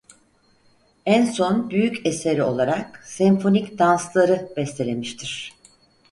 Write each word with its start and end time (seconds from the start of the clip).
En 1.05 1.25
son 1.25 1.69
büyük 1.69 2.05
eseri 2.05 2.43
olarak 2.43 3.01
"Senfonik 3.07 3.79
Danslar"ı 3.79 4.49
bestelemiştir. 4.57 5.53